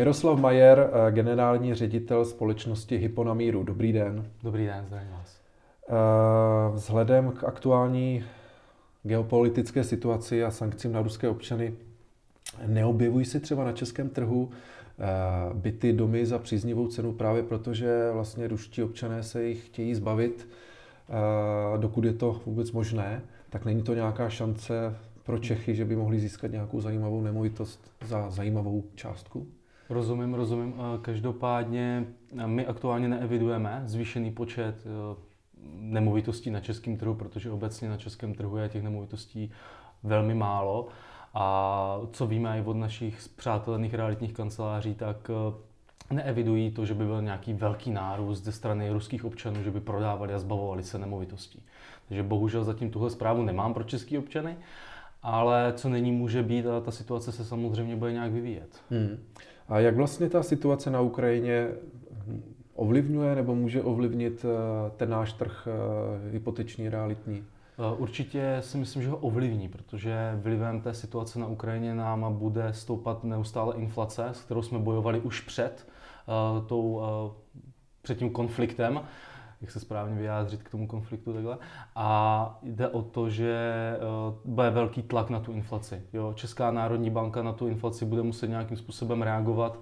Miroslav 0.00 0.38
Majer, 0.38 0.90
eh, 0.92 1.12
generální 1.12 1.74
ředitel 1.74 2.24
společnosti 2.24 2.96
Hyponamíru. 2.96 3.62
Dobrý 3.62 3.92
den. 3.92 4.26
Dobrý 4.42 4.66
den, 4.66 4.84
zdravím 4.86 5.10
vás. 5.10 5.40
Eh, 5.88 5.92
vzhledem 6.74 7.32
k 7.32 7.44
aktuální 7.44 8.24
geopolitické 9.02 9.84
situaci 9.84 10.44
a 10.44 10.50
sankcím 10.50 10.92
na 10.92 11.02
ruské 11.02 11.28
občany 11.28 11.74
neobjevují 12.66 13.24
se 13.24 13.40
třeba 13.40 13.64
na 13.64 13.72
českém 13.72 14.08
trhu 14.08 14.50
eh, 14.50 15.04
byty, 15.54 15.92
domy 15.92 16.26
za 16.26 16.38
příznivou 16.38 16.86
cenu 16.86 17.12
právě 17.12 17.42
proto, 17.42 17.74
že 17.74 18.10
vlastně 18.12 18.48
ruští 18.48 18.82
občané 18.82 19.22
se 19.22 19.44
jich 19.44 19.66
chtějí 19.66 19.94
zbavit, 19.94 20.48
dokud 21.76 22.04
je 22.04 22.12
to 22.12 22.40
vůbec 22.46 22.72
možné, 22.72 23.22
tak 23.50 23.64
není 23.64 23.82
to 23.82 23.94
nějaká 23.94 24.28
šance 24.28 24.96
pro 25.24 25.38
Čechy, 25.38 25.74
že 25.74 25.84
by 25.84 25.96
mohli 25.96 26.20
získat 26.20 26.50
nějakou 26.50 26.80
zajímavou 26.80 27.20
nemovitost 27.20 27.92
za 28.04 28.30
zajímavou 28.30 28.84
částku? 28.94 29.46
Rozumím, 29.90 30.34
rozumím. 30.34 30.74
Každopádně 31.02 32.06
my 32.46 32.66
aktuálně 32.66 33.08
neevidujeme 33.08 33.82
zvýšený 33.84 34.30
počet 34.30 34.74
eh, 34.86 35.16
nemovitostí 35.80 36.50
na 36.50 36.60
českém 36.60 36.96
trhu, 36.96 37.14
protože 37.14 37.50
obecně 37.50 37.88
na 37.88 37.96
českém 37.96 38.34
trhu 38.34 38.56
je 38.56 38.68
těch 38.68 38.82
nemovitostí 38.82 39.50
velmi 40.02 40.34
málo. 40.34 40.88
A 41.34 42.00
co 42.12 42.26
víme 42.26 42.58
i 42.58 42.62
od 42.62 42.76
našich 42.76 43.28
přátelných 43.36 43.94
realitních 43.94 44.32
kanceláří, 44.32 44.94
tak 44.94 45.30
eh, 45.30 46.14
neevidují 46.14 46.70
to, 46.70 46.86
že 46.86 46.94
by 46.94 47.04
byl 47.04 47.22
nějaký 47.22 47.52
velký 47.52 47.90
nárůst 47.90 48.44
ze 48.44 48.52
strany 48.52 48.90
ruských 48.90 49.24
občanů, 49.24 49.62
že 49.62 49.70
by 49.70 49.80
prodávali 49.80 50.34
a 50.34 50.38
zbavovali 50.38 50.82
se 50.82 50.98
nemovitostí. 50.98 51.62
Takže 52.08 52.22
bohužel 52.22 52.64
zatím 52.64 52.90
tuhle 52.90 53.10
zprávu 53.10 53.42
nemám 53.42 53.74
pro 53.74 53.84
české 53.84 54.18
občany, 54.18 54.56
ale 55.22 55.72
co 55.76 55.88
není, 55.88 56.12
může 56.12 56.42
být 56.42 56.66
a 56.66 56.80
ta 56.80 56.90
situace 56.90 57.32
se 57.32 57.44
samozřejmě 57.44 57.96
bude 57.96 58.12
nějak 58.12 58.32
vyvíjet. 58.32 58.80
Hmm. 58.90 59.18
A 59.70 59.78
jak 59.80 59.96
vlastně 59.96 60.28
ta 60.28 60.42
situace 60.42 60.90
na 60.90 61.00
Ukrajině 61.00 61.68
ovlivňuje 62.74 63.34
nebo 63.34 63.54
může 63.54 63.82
ovlivnit 63.82 64.44
eh, 64.44 64.90
ten 64.96 65.10
náš 65.10 65.32
trh 65.32 65.68
eh, 65.68 66.30
hypoteční, 66.30 66.88
realitní? 66.88 67.44
Eh, 67.78 67.96
určitě 67.96 68.56
si 68.60 68.78
myslím, 68.78 69.02
že 69.02 69.08
ho 69.08 69.16
ovlivní, 69.16 69.68
protože 69.68 70.38
vlivem 70.42 70.80
té 70.80 70.94
situace 70.94 71.38
na 71.38 71.46
Ukrajině 71.46 71.94
nám 71.94 72.34
bude 72.38 72.72
stoupat 72.72 73.24
neustále 73.24 73.76
inflace, 73.76 74.28
s 74.32 74.40
kterou 74.40 74.62
jsme 74.62 74.78
bojovali 74.78 75.20
už 75.20 75.40
před, 75.40 75.86
tou, 76.66 77.02
před 78.02 78.18
tím 78.18 78.30
konfliktem 78.30 79.00
jak 79.60 79.70
se 79.70 79.80
správně 79.80 80.16
vyjádřit 80.16 80.62
k 80.62 80.70
tomu 80.70 80.86
konfliktu 80.86 81.32
takhle. 81.32 81.58
A 81.96 82.58
jde 82.62 82.88
o 82.88 83.02
to, 83.02 83.30
že 83.30 83.96
bude 84.44 84.70
velký 84.70 85.02
tlak 85.02 85.30
na 85.30 85.40
tu 85.40 85.52
inflaci. 85.52 86.02
Jo? 86.12 86.32
Česká 86.34 86.70
národní 86.70 87.10
banka 87.10 87.42
na 87.42 87.52
tu 87.52 87.68
inflaci 87.68 88.04
bude 88.04 88.22
muset 88.22 88.48
nějakým 88.48 88.76
způsobem 88.76 89.22
reagovat 89.22 89.78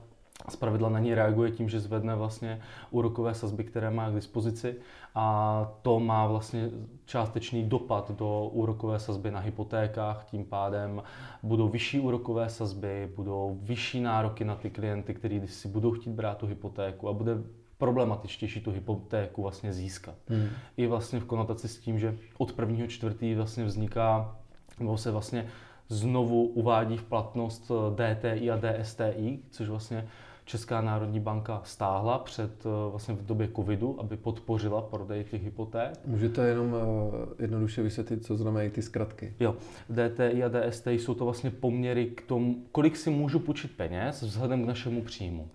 Zpravidla 0.49 0.89
na 0.89 0.99
ní 0.99 1.15
reaguje 1.15 1.51
tím, 1.51 1.69
že 1.69 1.81
zvedne 1.81 2.17
vlastně 2.17 2.61
úrokové 2.91 3.35
sazby, 3.35 3.65
které 3.65 3.91
má 3.91 4.11
k 4.11 4.15
dispozici 4.15 4.77
a 5.15 5.69
to 5.83 6.01
má 6.01 6.27
vlastně 6.27 6.71
částečný 7.05 7.65
dopad 7.65 8.11
do 8.11 8.49
úrokové 8.53 8.99
sazby 8.99 9.31
na 9.31 9.41
hypotékách, 9.41 10.25
tím 10.25 10.45
pádem 10.45 11.03
budou 11.43 11.69
vyšší 11.69 12.01
úrokové 12.01 12.49
sazby, 12.49 13.13
budou 13.17 13.59
vyšší 13.63 14.01
nároky 14.01 14.45
na 14.45 14.57
ty 14.57 14.71
klienty, 14.71 15.15
kteří 15.15 15.49
si 15.49 15.69
budou 15.69 15.93
chtít 15.93 16.11
brát 16.11 16.39
tu 16.39 16.47
hypotéku 16.47 17.09
a 17.09 17.13
bude 17.13 17.33
problematičtější 17.79 18.61
tu 18.61 18.71
hypotéku 18.71 19.43
vlastně 19.43 19.73
získat. 19.73 20.15
Hmm. 20.29 20.49
I 20.77 20.87
vlastně 20.87 21.21
v 21.21 21.25
konotaci 21.25 21.69
s 21.69 21.79
tím, 21.79 21.99
že 21.99 22.19
od 22.39 22.53
prvního 22.53 22.87
čtvrtý 22.87 23.35
vlastně 23.35 23.65
vzniká, 23.65 24.37
nebo 24.81 24.99
se 24.99 25.11
vlastně 25.11 25.47
znovu 25.89 26.47
uvádí 26.47 26.97
v 26.97 27.03
platnost 27.03 27.71
DTI 27.95 28.51
a 28.51 28.61
DSTI, 28.61 29.39
což 29.51 29.69
vlastně 29.69 30.09
Česká 30.49 30.81
národní 30.81 31.21
banka 31.21 31.61
stáhla 31.65 32.19
před 32.19 32.67
eh, 32.67 32.91
vlastně 32.91 33.15
v 33.15 33.27
době 33.27 33.49
covidu, 33.57 34.01
aby 34.01 34.17
podpořila 34.17 34.83
prodej 34.83 35.25
těch 35.25 35.45
hypoték. 35.45 35.91
Můžete 36.07 36.49
jenom 36.49 36.75
eh, 36.75 37.43
jednoduše 37.43 37.83
vysvětlit, 37.83 38.25
co 38.25 38.37
znamenají 38.37 38.71
ty 38.71 38.83
zkratky? 38.83 39.35
Jo, 39.41 39.57
DTI 39.91 40.45
a 40.45 40.49
DSTI 40.49 40.91
jsou 40.91 41.15
to 41.15 41.25
vlastně 41.25 41.51
poměry 41.51 42.07
k 42.07 42.23
tomu, 42.23 42.57
kolik 42.73 42.97
si 42.97 43.11
můžu 43.11 43.39
půjčit 43.39 43.77
peněz 43.77 44.23
vzhledem 44.23 44.65
k 44.65 44.67
našemu 44.67 45.03
příjmu. 45.03 45.49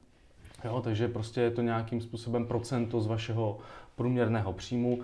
Jo, 0.66 0.81
takže 0.81 1.07
prostě 1.07 1.41
je 1.41 1.51
to 1.51 1.62
nějakým 1.62 2.01
způsobem 2.01 2.46
procento 2.46 3.01
z 3.01 3.07
vašeho 3.07 3.57
průměrného 3.96 4.53
příjmu, 4.53 5.00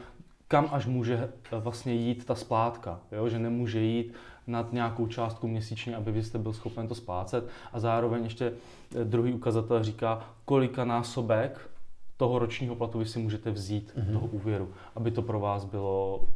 kam 0.47 0.69
až 0.71 0.85
může 0.85 1.15
eh, 1.51 1.59
vlastně 1.59 1.93
jít 1.93 2.25
ta 2.25 2.35
splátka, 2.35 2.99
jo? 3.11 3.29
že 3.29 3.39
nemůže 3.39 3.79
jít 3.79 4.13
nad 4.47 4.73
nějakou 4.73 5.07
částku 5.07 5.47
měsíčně, 5.47 5.95
aby 5.95 6.11
vy 6.11 6.23
jste 6.23 6.37
byl 6.37 6.53
schopen 6.53 6.87
to 6.87 6.95
splácet. 6.95 7.47
A 7.73 7.79
zároveň 7.79 8.23
ještě 8.23 8.53
eh, 8.95 9.03
druhý 9.03 9.33
ukazatel 9.33 9.83
říká, 9.83 10.25
kolika 10.45 10.85
násobek 10.85 11.69
toho 12.17 12.39
ročního 12.39 12.75
platu 12.75 12.99
vy 12.99 13.05
si 13.05 13.19
můžete 13.19 13.51
vzít 13.51 13.93
mm-hmm. 13.97 14.13
toho 14.13 14.27
úvěru, 14.27 14.73
aby 14.95 15.11
to 15.11 15.21
pro 15.21 15.39
vás 15.39 15.65
bylo 15.65 16.27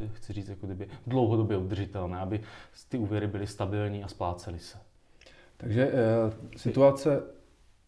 eh, 0.00 0.08
chci 0.12 0.32
říct, 0.32 0.48
jako 0.48 0.66
kdyby 0.66 0.88
dlouhodobě 1.06 1.56
udržitelné, 1.56 2.18
aby 2.18 2.40
ty 2.88 2.98
úvěry 2.98 3.26
byly 3.26 3.46
stabilní 3.46 4.04
a 4.04 4.08
splácely 4.08 4.58
se. 4.58 4.78
Takže 5.56 5.82
e, 5.82 6.58
situace 6.58 7.22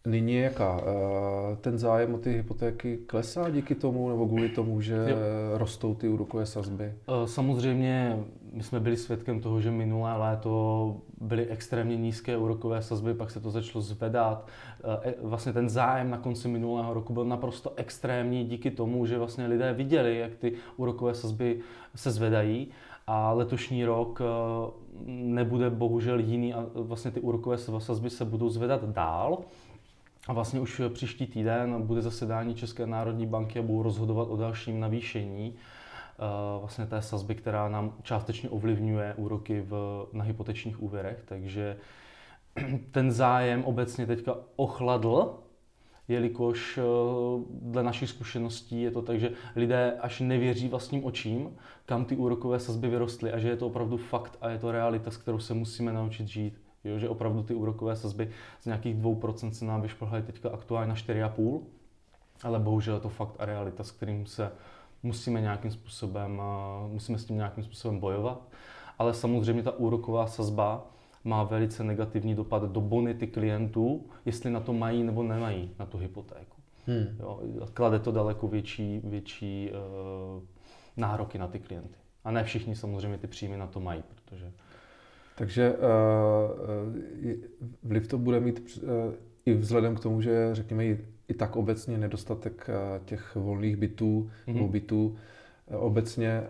Nyní 0.06 0.32
je 0.32 0.42
jaká? 0.42 0.80
Eh, 0.80 1.56
ten 1.56 1.78
zájem 1.78 2.14
o 2.14 2.18
ty 2.18 2.32
hypotéky 2.32 2.96
klesá 3.06 3.50
díky 3.50 3.74
tomu 3.74 4.08
nebo 4.08 4.26
kvůli 4.26 4.48
tomu, 4.48 4.80
že 4.80 4.94
jo. 4.94 5.16
rostou 5.54 5.94
ty 5.94 6.08
úrokové 6.08 6.46
sazby? 6.46 6.84
Eh, 6.84 7.26
samozřejmě 7.26 8.18
my 8.52 8.62
jsme 8.62 8.80
byli 8.80 8.96
svědkem 8.96 9.40
toho, 9.40 9.60
že 9.60 9.70
minulé 9.70 10.16
léto 10.16 10.96
byly 11.20 11.46
extrémně 11.46 11.96
nízké 11.96 12.36
úrokové 12.36 12.82
sazby, 12.82 13.14
pak 13.14 13.30
se 13.30 13.40
to 13.40 13.50
začalo 13.50 13.82
zvedat. 13.82 14.48
Eh, 15.04 15.14
vlastně 15.22 15.52
ten 15.52 15.68
zájem 15.68 16.10
na 16.10 16.18
konci 16.18 16.48
minulého 16.48 16.94
roku 16.94 17.12
byl 17.12 17.24
naprosto 17.24 17.72
extrémní 17.76 18.44
díky 18.44 18.70
tomu, 18.70 19.06
že 19.06 19.18
vlastně 19.18 19.46
lidé 19.46 19.72
viděli, 19.72 20.18
jak 20.18 20.34
ty 20.34 20.52
úrokové 20.76 21.14
sazby 21.14 21.60
se 21.94 22.10
zvedají 22.10 22.68
a 23.06 23.32
letošní 23.32 23.84
rok 23.84 24.22
nebude 25.06 25.70
bohužel 25.70 26.20
jiný 26.20 26.54
a 26.54 26.66
vlastně 26.74 27.10
ty 27.10 27.20
úrokové 27.20 27.58
sazby 27.58 28.10
se 28.10 28.24
budou 28.24 28.48
zvedat 28.48 28.84
dál. 28.84 29.38
A 30.30 30.32
vlastně 30.32 30.60
už 30.60 30.80
příští 30.88 31.26
týden 31.26 31.82
bude 31.82 32.02
zasedání 32.02 32.54
České 32.54 32.86
národní 32.86 33.26
banky 33.26 33.58
a 33.58 33.62
budou 33.62 33.82
rozhodovat 33.82 34.28
o 34.30 34.36
dalším 34.36 34.80
navýšení 34.80 35.54
uh, 35.54 36.60
vlastně 36.60 36.86
té 36.86 37.02
sazby, 37.02 37.34
která 37.34 37.68
nám 37.68 37.94
částečně 38.02 38.50
ovlivňuje 38.50 39.14
úroky 39.14 39.60
v, 39.60 40.06
na 40.12 40.24
hypotečních 40.24 40.82
úvěrech. 40.82 41.22
Takže 41.24 41.76
ten 42.90 43.12
zájem 43.12 43.64
obecně 43.64 44.06
teďka 44.06 44.36
ochladl, 44.56 45.38
jelikož 46.08 46.78
uh, 46.78 47.42
dle 47.62 47.82
našich 47.82 48.08
zkušeností 48.08 48.82
je 48.82 48.90
to 48.90 49.02
tak, 49.02 49.20
že 49.20 49.30
lidé 49.56 49.98
až 50.00 50.20
nevěří 50.20 50.68
vlastním 50.68 51.04
očím, 51.04 51.56
kam 51.86 52.04
ty 52.04 52.16
úrokové 52.16 52.60
sazby 52.60 52.88
vyrostly 52.88 53.32
a 53.32 53.38
že 53.38 53.48
je 53.48 53.56
to 53.56 53.66
opravdu 53.66 53.96
fakt 53.96 54.38
a 54.40 54.50
je 54.50 54.58
to 54.58 54.72
realita, 54.72 55.10
s 55.10 55.16
kterou 55.16 55.38
se 55.38 55.54
musíme 55.54 55.92
naučit 55.92 56.28
žít. 56.28 56.59
Jo, 56.84 56.98
že 56.98 57.08
opravdu 57.08 57.42
ty 57.42 57.54
úrokové 57.54 57.96
sazby 57.96 58.30
z 58.60 58.66
nějakých 58.66 58.96
2% 58.96 59.50
se 59.50 59.64
nám 59.64 59.82
vyšplhaly 59.82 60.22
teďka 60.22 60.50
aktuálně 60.50 60.88
na 60.88 60.94
4,5%, 60.94 61.60
ale 62.42 62.58
bohužel 62.58 62.94
je 62.94 63.00
to 63.00 63.08
fakt 63.08 63.36
a 63.38 63.44
realita, 63.44 63.84
s 63.84 63.90
kterým 63.90 64.26
se 64.26 64.52
musíme 65.02 65.40
nějakým 65.40 65.70
způsobem, 65.70 66.42
musíme 66.88 67.18
s 67.18 67.24
tím 67.24 67.36
nějakým 67.36 67.64
způsobem 67.64 68.00
bojovat. 68.00 68.48
Ale 68.98 69.14
samozřejmě 69.14 69.62
ta 69.62 69.78
úroková 69.78 70.26
sazba 70.26 70.86
má 71.24 71.42
velice 71.42 71.84
negativní 71.84 72.34
dopad 72.34 72.62
do 72.62 72.80
bonity 72.80 73.26
klientů, 73.26 74.06
jestli 74.24 74.50
na 74.50 74.60
to 74.60 74.72
mají 74.72 75.02
nebo 75.02 75.22
nemají 75.22 75.70
na 75.78 75.86
tu 75.86 75.98
hypotéku. 75.98 76.56
Hmm. 76.86 77.16
Jo, 77.20 77.40
klade 77.74 77.98
to 77.98 78.12
daleko 78.12 78.48
větší, 78.48 79.00
větší 79.04 79.70
uh, 79.70 80.42
nároky 80.96 81.38
na 81.38 81.48
ty 81.48 81.58
klienty. 81.58 81.98
A 82.24 82.30
ne 82.30 82.44
všichni 82.44 82.76
samozřejmě 82.76 83.18
ty 83.18 83.26
příjmy 83.26 83.56
na 83.56 83.66
to 83.66 83.80
mají, 83.80 84.02
protože 84.14 84.52
takže 85.40 85.72
uh, 85.72 85.78
vliv 87.82 88.08
to 88.08 88.18
bude 88.18 88.40
mít 88.40 88.82
uh, 88.82 88.90
i 89.46 89.54
vzhledem 89.54 89.96
k 89.96 90.00
tomu, 90.00 90.20
že 90.20 90.48
řekněme 90.52 90.84
i, 90.84 90.98
tak 91.36 91.56
obecně 91.56 91.98
nedostatek 91.98 92.70
těch 93.04 93.36
volných 93.36 93.76
bytů 93.76 94.30
mm-hmm. 94.46 94.54
nebo 94.54 94.68
bytů 94.68 95.16
obecně 95.78 96.42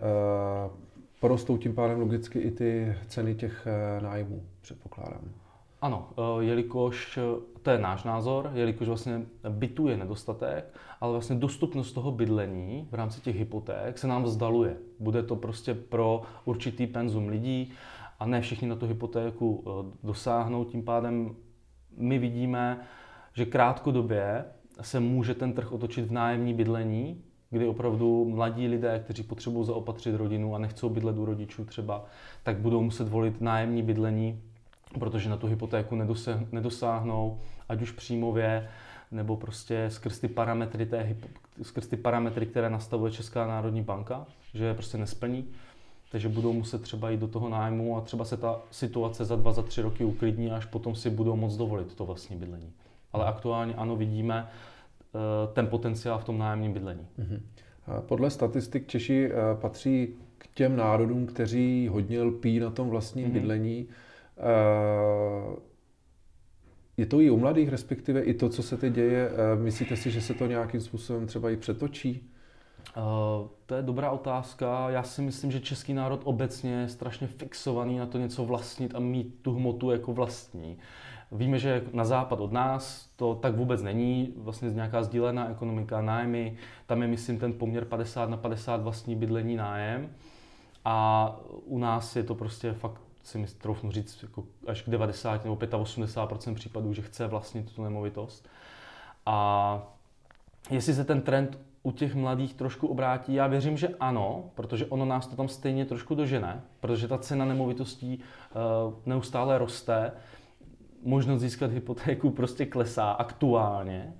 porostou 1.19 1.57
tím 1.57 1.75
pádem 1.75 1.99
logicky 1.99 2.39
i 2.39 2.51
ty 2.51 2.95
ceny 3.07 3.35
těch 3.35 3.67
nájmů, 4.01 4.43
předpokládám. 4.61 5.21
Ano, 5.81 6.09
jelikož 6.39 7.19
to 7.61 7.71
je 7.71 7.77
náš 7.77 8.03
názor, 8.03 8.51
jelikož 8.53 8.87
vlastně 8.87 9.21
bytů 9.49 9.87
je 9.87 9.97
nedostatek, 9.97 10.73
ale 11.01 11.11
vlastně 11.11 11.35
dostupnost 11.35 11.91
toho 11.91 12.11
bydlení 12.11 12.87
v 12.91 12.93
rámci 12.93 13.21
těch 13.21 13.35
hypoték 13.35 13.97
se 13.97 14.07
nám 14.07 14.23
vzdaluje. 14.23 14.75
Bude 14.99 15.23
to 15.23 15.35
prostě 15.35 15.73
pro 15.73 16.21
určitý 16.45 16.87
penzum 16.87 17.27
lidí 17.27 17.73
a 18.21 18.25
ne 18.25 18.41
všichni 18.41 18.67
na 18.67 18.75
tu 18.75 18.87
hypotéku 18.87 19.63
eh, 19.65 19.97
dosáhnou. 20.03 20.65
Tím 20.65 20.83
pádem 20.83 21.35
my 21.97 22.19
vidíme, 22.19 22.79
že 23.33 23.45
krátkodobě 23.45 24.45
se 24.81 24.99
může 24.99 25.33
ten 25.33 25.53
trh 25.53 25.71
otočit 25.71 26.05
v 26.05 26.11
nájemní 26.11 26.53
bydlení, 26.53 27.21
kdy 27.49 27.67
opravdu 27.67 28.25
mladí 28.25 28.67
lidé, 28.67 28.99
kteří 29.03 29.23
potřebují 29.23 29.65
zaopatřit 29.65 30.15
rodinu 30.15 30.55
a 30.55 30.57
nechcou 30.57 30.89
bydlet 30.89 31.17
u 31.17 31.25
rodičů 31.25 31.65
třeba, 31.65 32.05
tak 32.43 32.57
budou 32.57 32.81
muset 32.81 33.07
volit 33.07 33.41
nájemní 33.41 33.83
bydlení 33.83 34.41
protože 34.99 35.29
na 35.29 35.37
tu 35.37 35.47
hypotéku 35.47 35.95
nedosáhnou, 36.51 37.39
ať 37.69 37.81
už 37.81 37.91
příjmově, 37.91 38.69
nebo 39.11 39.37
prostě 39.37 39.85
skrz 39.89 40.19
ty 40.19 40.27
parametry, 40.27 40.85
té, 40.85 41.15
skrz 41.61 41.87
ty 41.87 41.97
parametry, 41.97 42.45
které 42.45 42.69
nastavuje 42.69 43.11
Česká 43.11 43.47
národní 43.47 43.81
banka, 43.81 44.25
že 44.53 44.65
je 44.65 44.73
prostě 44.73 44.97
nesplní. 44.97 45.47
Takže 46.11 46.29
budou 46.29 46.53
muset 46.53 46.81
třeba 46.81 47.09
jít 47.09 47.19
do 47.19 47.27
toho 47.27 47.49
nájmu 47.49 47.97
a 47.97 48.01
třeba 48.01 48.25
se 48.25 48.37
ta 48.37 48.61
situace 48.71 49.25
za 49.25 49.35
dva, 49.35 49.53
za 49.53 49.61
tři 49.61 49.81
roky 49.81 50.03
uklidní 50.03 50.51
až 50.51 50.65
potom 50.65 50.95
si 50.95 51.09
budou 51.09 51.35
moc 51.35 51.57
dovolit 51.57 51.95
to 51.95 52.05
vlastní 52.05 52.35
bydlení. 52.35 52.73
Ale 53.13 53.25
aktuálně 53.25 53.73
ano, 53.73 53.95
vidíme 53.95 54.47
eh, 54.47 55.17
ten 55.53 55.67
potenciál 55.67 56.19
v 56.19 56.23
tom 56.23 56.37
nájemním 56.37 56.73
bydlení. 56.73 57.07
Mhm. 57.17 57.41
Podle 57.99 58.29
statistik 58.29 58.87
Češi 58.87 59.31
eh, 59.31 59.35
patří 59.61 60.15
k 60.37 60.47
těm 60.47 60.75
národům, 60.75 61.25
kteří 61.25 61.87
hodně 61.87 62.21
lpí 62.21 62.59
na 62.59 62.69
tom 62.69 62.89
vlastním 62.89 63.27
mm-hmm. 63.27 63.33
bydlení. 63.33 63.87
Eh, 64.37 65.55
je 66.97 67.05
to 67.05 67.21
i 67.21 67.29
u 67.29 67.37
mladých, 67.37 67.69
respektive 67.69 68.21
i 68.21 68.33
to, 68.33 68.49
co 68.49 68.63
se 68.63 68.77
teď 68.77 68.93
děje, 68.93 69.31
myslíte 69.55 69.95
si, 69.95 70.11
že 70.11 70.21
se 70.21 70.33
to 70.33 70.45
nějakým 70.45 70.81
způsobem 70.81 71.27
třeba 71.27 71.49
i 71.49 71.57
přetočí? 71.57 72.30
Uh, 72.97 73.47
to 73.65 73.75
je 73.75 73.81
dobrá 73.81 74.11
otázka. 74.11 74.89
Já 74.89 75.03
si 75.03 75.21
myslím, 75.21 75.51
že 75.51 75.59
český 75.59 75.93
národ 75.93 76.21
obecně 76.23 76.73
je 76.73 76.89
strašně 76.89 77.27
fixovaný 77.27 77.97
na 77.97 78.05
to 78.05 78.17
něco 78.17 78.45
vlastnit 78.45 78.95
a 78.95 78.99
mít 78.99 79.35
tu 79.41 79.53
hmotu 79.53 79.91
jako 79.91 80.13
vlastní. 80.13 80.77
Víme, 81.31 81.59
že 81.59 81.83
na 81.93 82.05
západ 82.05 82.39
od 82.39 82.51
nás 82.51 83.09
to 83.15 83.35
tak 83.35 83.55
vůbec 83.55 83.81
není, 83.81 84.33
vlastně 84.37 84.69
nějaká 84.69 85.03
sdílená 85.03 85.49
ekonomika, 85.49 86.01
nájmy, 86.01 86.57
tam 86.85 87.01
je 87.01 87.07
myslím 87.07 87.39
ten 87.39 87.53
poměr 87.53 87.85
50 87.85 88.29
na 88.29 88.37
50 88.37 88.81
vlastní 88.81 89.15
bydlení 89.15 89.55
nájem 89.55 90.09
a 90.85 91.27
u 91.65 91.77
nás 91.77 92.15
je 92.15 92.23
to 92.23 92.35
prostě 92.35 92.73
fakt 92.73 93.01
si 93.23 93.37
mi 93.37 93.47
troufnu 93.47 93.91
říct 93.91 94.23
jako 94.23 94.43
až 94.67 94.81
k 94.81 94.89
90 94.89 95.43
nebo 95.43 95.55
85% 95.55 96.53
případů, 96.53 96.93
že 96.93 97.01
chce 97.01 97.27
vlastnit 97.27 97.75
tu 97.75 97.83
nemovitost. 97.83 98.49
A 99.25 99.87
jestli 100.69 100.93
se 100.93 101.03
ten 101.03 101.21
trend 101.21 101.59
u 101.83 101.91
těch 101.91 102.15
mladých 102.15 102.53
trošku 102.53 102.87
obrátí? 102.87 103.33
Já 103.33 103.47
věřím, 103.47 103.77
že 103.77 103.89
ano, 103.99 104.43
protože 104.55 104.85
ono 104.85 105.05
nás 105.05 105.27
to 105.27 105.35
tam 105.35 105.47
stejně 105.47 105.85
trošku 105.85 106.15
dožene, 106.15 106.61
protože 106.79 107.07
ta 107.07 107.17
cena 107.17 107.45
nemovitostí 107.45 108.17
uh, 108.17 108.93
neustále 109.05 109.57
roste, 109.57 110.11
možnost 111.03 111.41
získat 111.41 111.71
hypotéku 111.71 112.29
prostě 112.29 112.65
klesá 112.65 113.11
aktuálně 113.11 114.13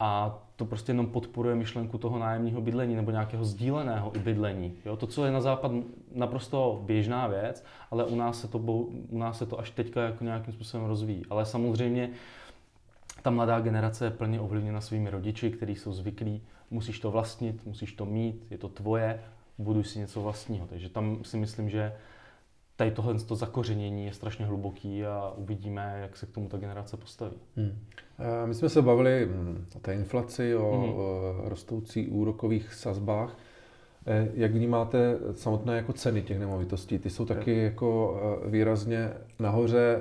a 0.00 0.38
to 0.56 0.64
prostě 0.64 0.90
jenom 0.90 1.06
podporuje 1.06 1.54
myšlenku 1.54 1.98
toho 1.98 2.18
nájemního 2.18 2.60
bydlení 2.60 2.96
nebo 2.96 3.10
nějakého 3.10 3.44
sdíleného 3.44 4.16
i 4.16 4.18
bydlení. 4.18 4.74
Jo? 4.84 4.96
To, 4.96 5.06
co 5.06 5.24
je 5.24 5.32
na 5.32 5.40
západ 5.40 5.72
naprosto 6.14 6.82
běžná 6.84 7.26
věc, 7.26 7.64
ale 7.90 8.04
u 8.04 8.16
nás 8.16 8.40
se 8.40 8.48
to, 8.48 8.58
u 9.08 9.18
nás 9.18 9.38
se 9.38 9.46
to 9.46 9.58
až 9.58 9.70
teďka 9.70 10.02
jako 10.02 10.24
nějakým 10.24 10.54
způsobem 10.54 10.86
rozvíjí. 10.86 11.22
Ale 11.30 11.46
samozřejmě 11.46 12.10
ta 13.22 13.30
mladá 13.30 13.60
generace 13.60 14.04
je 14.04 14.10
plně 14.10 14.40
ovlivněna 14.40 14.80
svými 14.80 15.10
rodiči, 15.10 15.50
kteří 15.50 15.76
jsou 15.76 15.92
zvyklí 15.92 16.42
musíš 16.70 17.00
to 17.00 17.10
vlastnit, 17.10 17.66
musíš 17.66 17.92
to 17.92 18.06
mít, 18.06 18.46
je 18.50 18.58
to 18.58 18.68
tvoje, 18.68 19.20
buduj 19.58 19.84
si 19.84 19.98
něco 19.98 20.22
vlastního. 20.22 20.66
Takže 20.66 20.88
tam 20.88 21.24
si 21.24 21.36
myslím, 21.36 21.70
že 21.70 21.92
tady 22.76 22.90
tohle 22.90 23.14
to 23.14 23.36
zakořenění 23.36 24.06
je 24.06 24.12
strašně 24.12 24.46
hluboký 24.46 25.04
a 25.04 25.32
uvidíme, 25.36 25.98
jak 26.02 26.16
se 26.16 26.26
k 26.26 26.30
tomu 26.30 26.48
ta 26.48 26.58
generace 26.58 26.96
postaví. 26.96 27.36
Hmm. 27.56 27.78
My 28.46 28.54
jsme 28.54 28.68
se 28.68 28.82
bavili 28.82 29.28
hm, 29.30 29.66
o 29.76 29.78
té 29.78 29.94
inflaci, 29.94 30.56
o, 30.56 30.76
hmm. 30.76 30.94
o 30.94 31.48
rostoucí 31.48 32.08
úrokových 32.08 32.74
sazbách. 32.74 33.36
E, 34.06 34.28
jak 34.34 34.52
vnímáte 34.52 35.18
samotné 35.34 35.76
jako 35.76 35.92
ceny 35.92 36.22
těch 36.22 36.38
nemovitostí? 36.38 36.98
Ty 36.98 37.10
jsou 37.10 37.24
taky 37.24 37.62
jako 37.62 38.20
e, 38.46 38.50
výrazně 38.50 39.10
nahoře. 39.38 39.98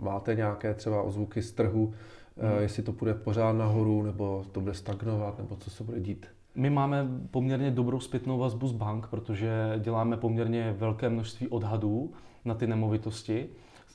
Máte 0.00 0.34
nějaké 0.34 0.74
třeba 0.74 1.02
ozvuky 1.02 1.42
z 1.42 1.52
trhu, 1.52 1.94
hmm. 2.40 2.62
jestli 2.62 2.82
to 2.82 2.92
půjde 2.92 3.14
pořád 3.14 3.52
nahoru, 3.52 4.02
nebo 4.02 4.44
to 4.52 4.60
bude 4.60 4.74
stagnovat, 4.74 5.38
nebo 5.38 5.56
co 5.56 5.70
se 5.70 5.84
bude 5.84 6.00
dít. 6.00 6.26
My 6.54 6.70
máme 6.70 7.06
poměrně 7.30 7.70
dobrou 7.70 8.00
zpětnou 8.00 8.38
vazbu 8.38 8.68
z 8.68 8.72
bank, 8.72 9.06
protože 9.06 9.50
děláme 9.78 10.16
poměrně 10.16 10.74
velké 10.78 11.08
množství 11.08 11.48
odhadů 11.48 12.12
na 12.44 12.54
ty 12.54 12.66
nemovitosti 12.66 13.48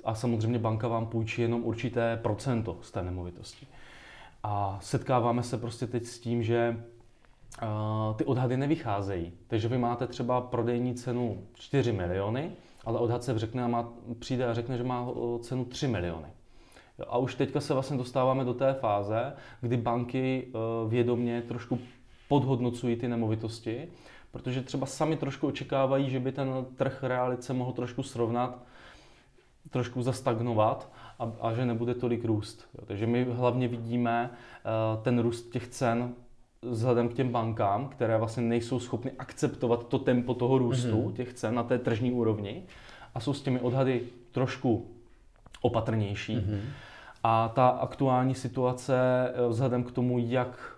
a 0.03 0.15
samozřejmě 0.15 0.59
banka 0.59 0.87
vám 0.87 1.05
půjčí 1.05 1.41
jenom 1.41 1.63
určité 1.63 2.17
procento 2.17 2.77
z 2.81 2.91
té 2.91 3.03
nemovitosti. 3.03 3.67
A 4.43 4.77
setkáváme 4.81 5.43
se 5.43 5.57
prostě 5.57 5.87
teď 5.87 6.05
s 6.05 6.19
tím, 6.19 6.43
že 6.43 6.83
uh, 7.61 8.15
ty 8.15 8.25
odhady 8.25 8.57
nevycházejí. 8.57 9.33
Takže 9.47 9.67
vy 9.67 9.77
máte 9.77 10.07
třeba 10.07 10.41
prodejní 10.41 10.95
cenu 10.95 11.43
4 11.53 11.91
miliony, 11.91 12.51
ale 12.85 12.99
odhad 12.99 13.23
se 13.23 13.39
řekne 13.39 13.63
a 13.63 13.67
má, 13.67 13.93
přijde 14.19 14.45
a 14.47 14.53
řekne, 14.53 14.77
že 14.77 14.83
má 14.83 15.07
cenu 15.41 15.65
3 15.65 15.87
miliony. 15.87 16.27
A 17.07 17.17
už 17.17 17.35
teďka 17.35 17.61
se 17.61 17.73
vlastně 17.73 17.97
dostáváme 17.97 18.45
do 18.45 18.53
té 18.53 18.73
fáze, 18.73 19.33
kdy 19.61 19.77
banky 19.77 20.47
eh, 20.47 20.57
vědomě 20.89 21.41
trošku 21.41 21.79
podhodnocují 22.27 22.95
ty 22.95 23.07
nemovitosti, 23.07 23.87
protože 24.31 24.61
třeba 24.61 24.85
sami 24.85 25.17
trošku 25.17 25.47
očekávají, 25.47 26.09
že 26.09 26.19
by 26.19 26.31
ten 26.31 26.65
trh 26.75 27.03
realice 27.03 27.53
mohl 27.53 27.71
trošku 27.71 28.03
srovnat, 28.03 28.63
trošku 29.69 30.01
zastagnovat 30.01 30.91
a, 31.19 31.31
a 31.41 31.53
že 31.53 31.65
nebude 31.65 31.93
tolik 31.93 32.25
růst. 32.25 32.67
Takže 32.85 33.07
my 33.07 33.23
hlavně 33.23 33.67
vidíme 33.67 34.29
uh, 34.29 35.03
ten 35.03 35.19
růst 35.19 35.49
těch 35.49 35.67
cen 35.67 36.13
vzhledem 36.61 37.09
k 37.09 37.13
těm 37.13 37.29
bankám, 37.29 37.87
které 37.87 38.17
vlastně 38.17 38.43
nejsou 38.43 38.79
schopny 38.79 39.11
akceptovat 39.19 39.87
to 39.87 39.99
tempo 39.99 40.33
toho 40.33 40.57
růstu 40.57 40.87
mm-hmm. 40.87 41.13
těch 41.13 41.33
cen 41.33 41.55
na 41.55 41.63
té 41.63 41.77
tržní 41.79 42.11
úrovni 42.11 42.63
a 43.15 43.19
jsou 43.19 43.33
s 43.33 43.41
těmi 43.41 43.59
odhady 43.59 44.01
trošku 44.31 44.92
opatrnější. 45.63 46.38
Mm-hmm. 46.38 46.60
A 47.24 47.51
ta 47.56 47.68
aktuální 47.68 48.36
situace 48.36 48.95
eh, 49.33 49.48
vzhledem 49.48 49.83
k 49.83 49.92
tomu, 49.92 50.19
jak 50.19 50.75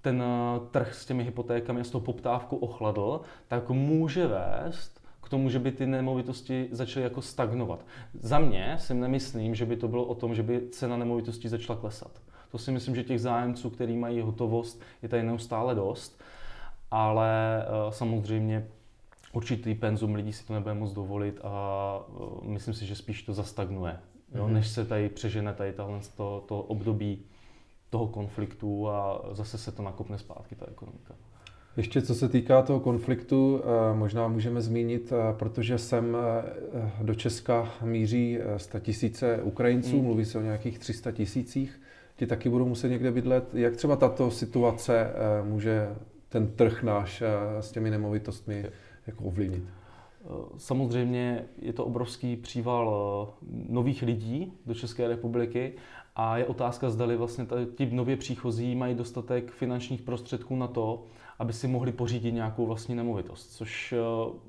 ten 0.00 0.22
eh, 0.22 0.60
trh 0.70 0.94
s 0.94 1.06
těmi 1.06 1.24
hypotékami 1.24 1.80
a 1.80 1.84
s 1.84 1.90
tou 1.90 2.00
poptávkou 2.00 2.56
ochladl, 2.56 3.20
tak 3.48 3.70
může 3.70 4.26
vést 4.26 5.00
k 5.22 5.28
tomu, 5.28 5.50
že 5.50 5.58
by 5.58 5.72
ty 5.72 5.86
nemovitosti 5.86 6.68
začaly 6.70 7.04
jako 7.04 7.22
stagnovat. 7.22 7.84
Za 8.14 8.38
mě 8.38 8.76
si 8.78 8.94
nemyslím, 8.94 9.54
že 9.54 9.66
by 9.66 9.76
to 9.76 9.88
bylo 9.88 10.04
o 10.04 10.14
tom, 10.14 10.34
že 10.34 10.42
by 10.42 10.68
cena 10.70 10.96
nemovitostí 10.96 11.48
začala 11.48 11.78
klesat. 11.78 12.10
To 12.50 12.58
si 12.58 12.72
myslím, 12.72 12.94
že 12.94 13.04
těch 13.04 13.20
zájemců, 13.20 13.70
který 13.70 13.96
mají 13.96 14.20
hotovost, 14.20 14.82
je 15.02 15.08
tady 15.08 15.22
neustále 15.22 15.74
dost, 15.74 16.22
ale 16.90 17.64
uh, 17.86 17.90
samozřejmě 17.90 18.66
určitý 19.32 19.74
penzum 19.74 20.14
lidí 20.14 20.32
si 20.32 20.46
to 20.46 20.52
nebude 20.52 20.74
moc 20.74 20.92
dovolit 20.92 21.40
a 21.42 22.00
uh, 22.08 22.44
myslím 22.44 22.74
si, 22.74 22.86
že 22.86 22.94
spíš 22.94 23.22
to 23.22 23.34
zastagnuje 23.34 23.98
jo, 24.34 24.46
mm-hmm. 24.46 24.52
než 24.52 24.68
se 24.68 24.84
tady 24.84 25.08
přežene 25.08 25.52
tady 25.52 25.72
tohle, 25.72 26.00
to, 26.16 26.44
to 26.48 26.62
období 26.62 27.22
toho 27.90 28.06
konfliktu 28.06 28.88
a 28.88 29.24
zase 29.32 29.58
se 29.58 29.72
to 29.72 29.82
nakopne 29.82 30.18
zpátky, 30.18 30.54
ta 30.54 30.66
ekonomika. 30.68 31.14
Ještě 31.76 32.02
co 32.02 32.14
se 32.14 32.28
týká 32.28 32.62
toho 32.62 32.80
konfliktu, 32.80 33.60
eh, 33.62 33.96
možná 33.96 34.28
můžeme 34.28 34.60
zmínit, 34.60 35.12
eh, 35.12 35.32
protože 35.32 35.78
sem 35.78 36.16
eh, 36.16 36.90
do 37.02 37.14
Česka 37.14 37.72
míří 37.82 38.38
tisíce 38.80 39.42
Ukrajinců, 39.42 39.96
mm. 39.96 40.04
mluví 40.04 40.24
se 40.24 40.38
o 40.38 40.42
nějakých 40.42 40.78
300 40.78 41.12
tisících, 41.12 41.80
ti 42.16 42.26
taky 42.26 42.48
budou 42.48 42.68
muset 42.68 42.88
někde 42.88 43.10
bydlet. 43.10 43.54
Jak 43.54 43.76
třeba 43.76 43.96
tato 43.96 44.30
situace 44.30 45.10
může 45.44 45.88
ten 46.28 46.46
trh 46.46 46.82
náš 46.82 47.22
s 47.60 47.70
těmi 47.70 47.90
nemovitostmi 47.90 48.64
jako 49.06 49.24
ovlivnit? 49.24 49.62
Samozřejmě 50.56 51.44
je 51.58 51.72
to 51.72 51.84
obrovský 51.84 52.36
příval 52.36 52.96
eh, 53.32 53.46
nových 53.68 54.02
lidí 54.02 54.52
do 54.66 54.74
České 54.74 55.08
republiky 55.08 55.72
a 56.16 56.38
je 56.38 56.46
otázka, 56.46 56.90
zdali 56.90 57.16
vlastně 57.16 57.46
ti 57.74 57.86
nově 57.92 58.16
příchozí 58.16 58.74
mají 58.74 58.94
dostatek 58.94 59.50
finančních 59.50 60.02
prostředků 60.02 60.56
na 60.56 60.66
to, 60.66 61.04
aby 61.38 61.52
si 61.52 61.68
mohli 61.68 61.92
pořídit 61.92 62.32
nějakou 62.32 62.66
vlastní 62.66 62.94
nemovitost, 62.94 63.56
což 63.56 63.92
eh, 63.92 63.98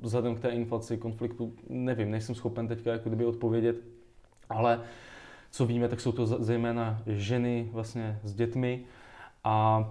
vzhledem 0.02 0.36
k 0.36 0.40
té 0.40 0.50
inflaci, 0.50 0.98
konfliktu, 0.98 1.54
nevím, 1.70 2.12
nejsem 2.12 2.36
schopen 2.36 2.68
teďka 2.68 2.92
jako 2.92 3.10
kdyby 3.10 3.26
odpovědět, 3.26 3.76
ale 4.50 4.82
co 5.52 5.66
víme, 5.66 5.88
tak 5.88 6.02
jsou 6.02 6.12
to 6.12 6.26
zejména 6.26 7.02
ženy 7.06 7.70
vlastně 7.74 8.20
s 8.24 8.34
dětmi 8.34 8.84
a 9.44 9.86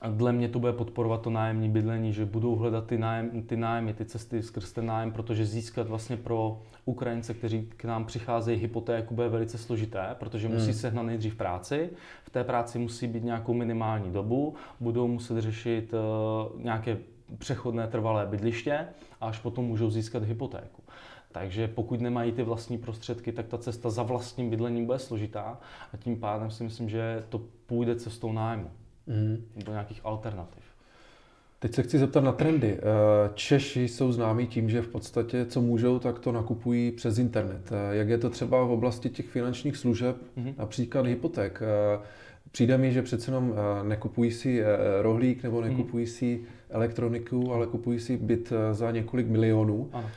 a 0.00 0.08
dle 0.08 0.32
mě 0.32 0.48
to 0.48 0.58
bude 0.58 0.72
podporovat 0.72 1.22
to 1.22 1.30
nájemní 1.30 1.68
bydlení, 1.68 2.12
že 2.12 2.24
budou 2.24 2.56
hledat 2.56 2.86
ty, 2.86 2.98
nájem, 2.98 3.42
ty 3.42 3.56
nájmy, 3.56 3.94
ty 3.94 4.04
cesty 4.04 4.42
skrz 4.42 4.72
ten 4.72 4.86
nájem, 4.86 5.12
protože 5.12 5.46
získat 5.46 5.88
vlastně 5.88 6.16
pro 6.16 6.62
Ukrajince, 6.84 7.34
kteří 7.34 7.68
k 7.76 7.84
nám 7.84 8.04
přicházejí 8.04 8.58
hypotéku, 8.58 9.14
bude 9.14 9.28
velice 9.28 9.58
složité, 9.58 10.16
protože 10.18 10.48
musí 10.48 10.64
hmm. 10.64 10.74
sehnat 10.74 11.06
nejdřív 11.06 11.36
práci, 11.36 11.90
v 12.24 12.30
té 12.30 12.44
práci 12.44 12.78
musí 12.78 13.06
být 13.06 13.24
nějakou 13.24 13.54
minimální 13.54 14.12
dobu, 14.12 14.54
budou 14.80 15.08
muset 15.08 15.40
řešit 15.40 15.94
uh, 15.94 16.62
nějaké 16.62 16.98
přechodné 17.38 17.86
trvalé 17.86 18.26
bydliště 18.26 18.88
a 19.20 19.28
až 19.28 19.38
potom 19.38 19.64
můžou 19.64 19.90
získat 19.90 20.24
hypotéku. 20.24 20.82
Takže 21.32 21.68
pokud 21.68 22.00
nemají 22.00 22.32
ty 22.32 22.42
vlastní 22.42 22.78
prostředky, 22.78 23.32
tak 23.32 23.46
ta 23.46 23.58
cesta 23.58 23.90
za 23.90 24.02
vlastním 24.02 24.50
bydlením 24.50 24.86
bude 24.86 24.98
složitá 24.98 25.60
a 25.92 25.96
tím 25.96 26.20
pádem 26.20 26.50
si 26.50 26.64
myslím, 26.64 26.88
že 26.88 27.24
to 27.28 27.40
půjde 27.66 27.96
cestou 27.96 28.32
nájmu 28.32 28.70
mm. 29.08 29.44
nebo 29.56 29.70
nějakých 29.70 30.00
alternativ. 30.04 30.62
Teď 31.58 31.74
se 31.74 31.82
chci 31.82 31.98
zeptat 31.98 32.24
na 32.24 32.32
trendy. 32.32 32.78
Češi 33.34 33.88
jsou 33.88 34.12
známí 34.12 34.46
tím, 34.46 34.70
že 34.70 34.82
v 34.82 34.88
podstatě 34.88 35.46
co 35.46 35.60
můžou, 35.60 35.98
tak 35.98 36.18
to 36.18 36.32
nakupují 36.32 36.90
přes 36.90 37.18
internet. 37.18 37.70
Jak 37.90 38.08
je 38.08 38.18
to 38.18 38.30
třeba 38.30 38.64
v 38.64 38.70
oblasti 38.70 39.10
těch 39.10 39.28
finančních 39.28 39.76
služeb, 39.76 40.16
mm-hmm. 40.36 40.54
například 40.58 41.06
hypoték? 41.06 41.60
Přijde 42.50 42.78
mi, 42.78 42.92
že 42.92 43.02
přece 43.02 43.30
jenom 43.30 43.54
nekupují 43.82 44.30
si 44.30 44.62
rohlík 45.00 45.42
nebo 45.42 45.60
mhm. 45.60 45.70
nekupují 45.70 46.06
si 46.06 46.40
elektroniku, 46.70 47.52
ale 47.52 47.66
kupují 47.66 48.00
si 48.00 48.16
byt 48.16 48.52
za 48.72 48.90
několik 48.90 49.28
milionů. 49.28 49.90
Ano. 49.92 50.10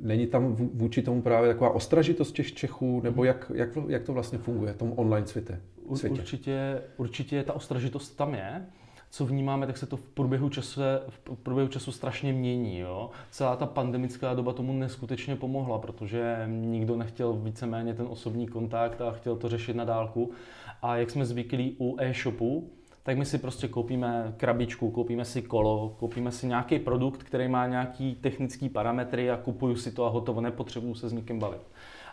Není 0.00 0.26
tam 0.26 0.54
vůči 0.54 1.02
tomu 1.02 1.22
právě 1.22 1.48
taková 1.48 1.70
ostražitost 1.70 2.32
těch 2.32 2.52
Čechů, 2.52 3.00
nebo 3.04 3.22
mhm. 3.22 3.26
jak, 3.26 3.52
jak, 3.54 3.68
jak 3.88 4.02
to 4.02 4.12
vlastně 4.12 4.38
funguje 4.38 4.72
v 4.72 4.76
tom 4.76 4.92
online 4.96 5.26
světě? 5.26 5.60
Světě? 5.94 6.20
Určitě, 6.20 6.82
určitě 6.96 7.42
ta 7.42 7.52
ostražitost 7.52 8.16
tam 8.16 8.34
je 8.34 8.66
co 9.14 9.26
vnímáme, 9.26 9.66
tak 9.66 9.78
se 9.78 9.86
to 9.86 9.96
v 9.96 10.02
průběhu 10.02 10.48
času, 10.48 10.80
v 11.08 11.38
průběhu 11.42 11.68
času 11.68 11.92
strašně 11.92 12.32
mění. 12.32 12.78
Jo? 12.78 13.10
Celá 13.30 13.56
ta 13.56 13.66
pandemická 13.66 14.34
doba 14.34 14.52
tomu 14.52 14.72
neskutečně 14.72 15.36
pomohla, 15.36 15.78
protože 15.78 16.44
nikdo 16.46 16.96
nechtěl 16.96 17.32
víceméně 17.32 17.94
ten 17.94 18.06
osobní 18.10 18.48
kontakt 18.48 19.00
a 19.00 19.12
chtěl 19.12 19.36
to 19.36 19.48
řešit 19.48 19.76
na 19.76 19.84
dálku. 19.84 20.30
A 20.82 20.96
jak 20.96 21.10
jsme 21.10 21.26
zvyklí 21.26 21.76
u 21.78 21.96
e-shopu, 22.00 22.70
tak 23.04 23.18
my 23.18 23.24
si 23.24 23.38
prostě 23.38 23.68
koupíme 23.68 24.34
krabičku, 24.36 24.90
koupíme 24.90 25.24
si 25.24 25.42
kolo, 25.42 25.94
koupíme 25.98 26.32
si 26.32 26.46
nějaký 26.46 26.78
produkt, 26.78 27.22
který 27.22 27.48
má 27.48 27.66
nějaký 27.66 28.14
technický 28.14 28.68
parametry 28.68 29.30
a 29.30 29.36
kupuju 29.36 29.76
si 29.76 29.92
to 29.92 30.04
a 30.04 30.08
hotovo, 30.08 30.40
nepotřebuju 30.40 30.94
se 30.94 31.08
s 31.08 31.12
nikým 31.12 31.38
bavit. 31.38 31.60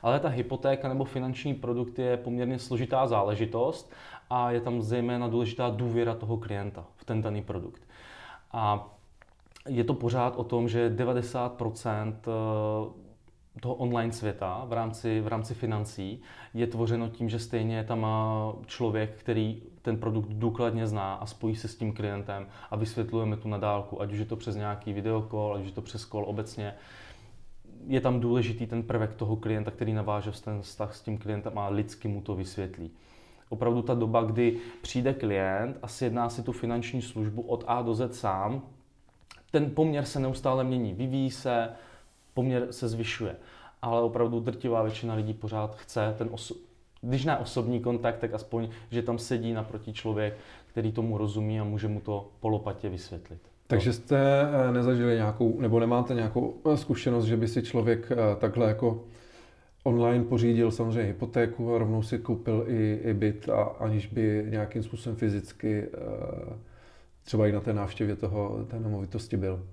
Ale 0.01 0.19
ta 0.19 0.29
hypotéka 0.29 0.87
nebo 0.87 1.03
finanční 1.03 1.53
produkt 1.53 1.99
je 1.99 2.17
poměrně 2.17 2.59
složitá 2.59 3.07
záležitost 3.07 3.91
a 4.29 4.51
je 4.51 4.61
tam 4.61 4.81
zejména 4.81 5.27
důležitá 5.27 5.69
důvěra 5.69 6.15
toho 6.15 6.37
klienta 6.37 6.85
v 6.95 7.05
ten 7.05 7.21
daný 7.21 7.41
produkt. 7.41 7.81
A 8.51 8.89
je 9.67 9.83
to 9.83 9.93
pořád 9.93 10.35
o 10.35 10.43
tom, 10.43 10.69
že 10.69 10.89
90% 10.89 12.13
toho 13.59 13.75
online 13.75 14.13
světa 14.13 14.65
v 14.67 14.73
rámci, 14.73 15.21
v 15.21 15.27
rámci 15.27 15.53
financí 15.53 16.21
je 16.53 16.67
tvořeno 16.67 17.09
tím, 17.09 17.29
že 17.29 17.39
stejně 17.39 17.83
tam 17.83 18.05
člověk, 18.65 19.15
který 19.17 19.61
ten 19.81 19.97
produkt 19.97 20.27
důkladně 20.29 20.87
zná 20.87 21.13
a 21.13 21.25
spojí 21.25 21.55
se 21.55 21.67
s 21.67 21.75
tím 21.75 21.93
klientem 21.93 22.47
a 22.71 22.75
vysvětlujeme 22.75 23.37
tu 23.37 23.49
nadálku, 23.49 24.01
ať 24.01 24.11
už 24.11 24.19
je 24.19 24.25
to 24.25 24.35
přes 24.35 24.55
nějaký 24.55 24.93
videokol, 24.93 25.53
ať 25.55 25.61
už 25.61 25.67
je 25.67 25.73
to 25.73 25.81
přes 25.81 26.05
kol 26.05 26.23
obecně. 26.27 26.73
Je 27.87 28.01
tam 28.01 28.19
důležitý 28.19 28.67
ten 28.67 28.83
prvek 28.83 29.13
toho 29.13 29.35
klienta, 29.35 29.71
který 29.71 29.93
naváže 29.93 30.31
ten 30.31 30.61
vztah 30.61 30.95
s 30.95 31.01
tím 31.01 31.17
klientem 31.17 31.57
a 31.57 31.69
lidsky 31.69 32.07
mu 32.07 32.21
to 32.21 32.35
vysvětlí. 32.35 32.91
Opravdu 33.49 33.81
ta 33.81 33.93
doba, 33.93 34.23
kdy 34.23 34.57
přijde 34.81 35.13
klient 35.13 35.77
a 35.81 35.87
sjedná 35.87 36.29
si 36.29 36.43
tu 36.43 36.51
finanční 36.51 37.01
službu 37.01 37.41
od 37.41 37.63
A 37.67 37.81
do 37.81 37.95
Z 37.95 38.15
sám, 38.15 38.61
ten 39.51 39.69
poměr 39.69 40.05
se 40.05 40.19
neustále 40.19 40.63
mění, 40.63 40.93
vyvíjí 40.93 41.31
se, 41.31 41.69
poměr 42.33 42.67
se 42.71 42.87
zvyšuje. 42.87 43.35
Ale 43.81 44.01
opravdu 44.01 44.39
drtivá 44.39 44.83
většina 44.83 45.13
lidí 45.13 45.33
pořád 45.33 45.75
chce 45.75 46.15
ten 46.17 46.27
oso- 46.27 46.55
když 47.01 47.25
ne 47.25 47.37
osobní 47.37 47.79
kontakt, 47.79 48.19
tak 48.19 48.33
aspoň, 48.33 48.69
že 48.91 49.01
tam 49.01 49.17
sedí 49.17 49.53
naproti 49.53 49.93
člověk, 49.93 50.37
který 50.67 50.91
tomu 50.91 51.17
rozumí 51.17 51.59
a 51.59 51.63
může 51.63 51.87
mu 51.87 51.99
to 51.99 52.31
polopatě 52.39 52.89
vysvětlit. 52.89 53.39
Takže 53.67 53.93
jste 53.93 54.17
eh, 54.41 54.71
nezažili 54.71 55.15
nějakou, 55.15 55.61
nebo 55.61 55.79
nemáte 55.79 56.13
nějakou 56.13 56.53
eh, 56.65 56.77
zkušenost, 56.77 57.25
že 57.25 57.37
by 57.37 57.47
si 57.47 57.63
člověk 57.63 58.11
eh, 58.11 58.15
takhle 58.35 58.67
jako 58.67 59.03
online 59.83 60.23
pořídil 60.23 60.71
samozřejmě 60.71 61.03
hypotéku 61.03 61.75
a 61.75 61.77
rovnou 61.77 62.03
si 62.03 62.19
koupil 62.19 62.65
i, 62.67 62.99
i 63.03 63.13
byt, 63.13 63.49
a 63.49 63.61
aniž 63.63 64.07
by 64.07 64.45
nějakým 64.49 64.83
způsobem 64.83 65.15
fyzicky 65.15 65.89
třeba 67.23 67.47
i 67.47 67.51
na 67.51 67.59
té 67.59 67.73
návštěvě 67.73 68.15
toho, 68.15 68.65
té 68.67 68.79
nemovitosti 68.79 69.37
byl? 69.37 69.65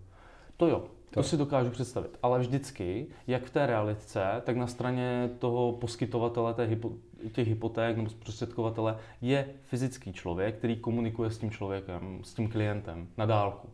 To 0.59 0.67
jo, 0.67 0.85
to 1.11 1.23
si 1.23 1.37
dokážu 1.37 1.71
představit. 1.71 2.19
Ale 2.23 2.39
vždycky, 2.39 3.07
jak 3.27 3.45
v 3.45 3.51
té 3.51 3.67
realitce, 3.67 4.43
tak 4.45 4.57
na 4.57 4.67
straně 4.67 5.31
toho 5.39 5.73
poskytovatele 5.73 6.55
té 6.55 6.65
hypo, 6.65 6.93
těch 7.33 7.49
hypoték 7.49 7.97
nebo 7.97 8.11
zprostředkovatele 8.11 8.97
je 9.21 9.49
fyzický 9.63 10.13
člověk, 10.13 10.59
který 10.59 10.77
komunikuje 10.77 11.31
s 11.31 11.39
tím 11.39 11.51
člověkem, 11.51 12.21
s 12.23 12.35
tím 12.35 12.49
klientem 12.49 13.09
na 13.17 13.27
dálku. 13.27 13.69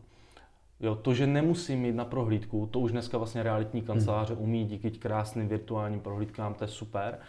Jo, 0.79 0.95
to, 0.95 1.13
že 1.13 1.27
nemusím 1.27 1.79
mít 1.79 1.95
na 1.95 2.05
prohlídku, 2.05 2.69
to 2.71 2.79
už 2.79 2.91
dneska 2.91 3.17
vlastně 3.17 3.43
realitní 3.43 3.81
kanceláře 3.81 4.33
hmm. 4.33 4.43
umí 4.43 4.65
díky 4.65 4.91
krásným 4.91 5.47
virtuálním 5.47 5.99
prohlídkám, 5.99 6.53
to 6.53 6.63
je 6.63 6.67
super. 6.67 7.19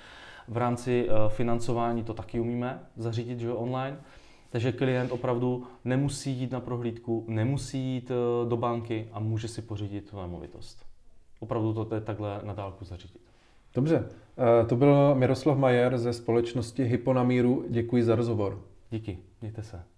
V 0.49 0.57
rámci 0.57 1.09
uh, 1.09 1.29
financování 1.29 2.05
to 2.05 2.15
taky 2.15 2.41
umíme 2.41 2.81
zařídit, 2.97 3.41
že 3.41 3.53
online. 3.53 3.97
Takže 4.57 4.73
klient 4.73 5.13
opravdu 5.13 5.65
nemusí 5.85 6.33
jít 6.33 6.53
na 6.53 6.61
prohlídku, 6.61 7.25
nemusí 7.29 7.79
jít 7.79 8.11
uh, 8.11 8.49
do 8.49 8.57
banky 8.57 9.09
a 9.13 9.21
může 9.21 9.49
si 9.49 9.63
pořídit 9.63 10.11
tu 10.11 10.21
nemovitost. 10.21 10.87
Opravdu 11.41 11.85
to 11.85 11.95
je 11.95 12.01
takhle 12.01 12.41
na 12.45 12.55
dálku 12.55 12.85
zařídit. 12.85 13.21
Dobře, 13.75 13.99
uh, 13.99 14.69
to 14.69 14.77
byl 14.77 15.15
Miroslav 15.15 15.59
Majer 15.59 15.99
ze 15.99 16.13
společnosti 16.13 16.85
Hypo 16.85 17.13
na 17.13 17.23
míru. 17.23 17.65
Děkuji 17.69 18.05
za 18.05 18.15
rozhovor. 18.15 18.63
Díky, 18.91 19.19
mějte 19.41 19.63
se. 19.63 19.96